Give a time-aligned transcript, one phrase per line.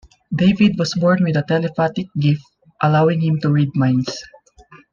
[0.35, 2.41] David was born with a telepathic gift
[2.81, 4.23] allowing him to read minds.